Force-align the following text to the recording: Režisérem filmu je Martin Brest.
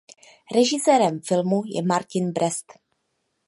Režisérem 0.55 1.21
filmu 1.21 1.61
je 1.65 1.81
Martin 1.83 2.31
Brest. 2.31 2.73